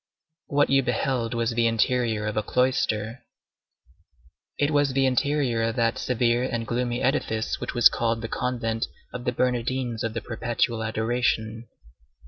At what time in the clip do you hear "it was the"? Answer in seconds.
4.57-5.05